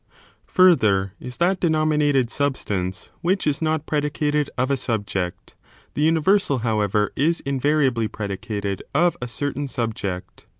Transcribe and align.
Further, 0.47 1.13
is 1.19 1.37
tlmt 1.37 1.57
deno 1.57 1.87
j 1.87 1.95
minated 1.95 2.31
substance 2.31 3.09
which 3.21 3.45
is 3.45 3.61
not 3.61 3.85
predicated 3.85 4.49
of 4.57 4.71
a 4.71 4.75
subject; 4.75 5.53
the 5.93 6.01
universal, 6.01 6.57
however, 6.65 7.11
is 7.15 7.39
invariably 7.41 8.07
predicated 8.07 8.81
of 8.95 9.15
a 9.21 9.27
certain 9.27 9.67
sub 9.67 9.93
ject. 9.93 10.47